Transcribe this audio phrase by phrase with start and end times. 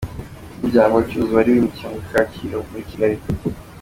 [0.57, 3.17] Umuryango wa Cyuzuzo wari wimukiye ku Kacyiru mu i Kigali.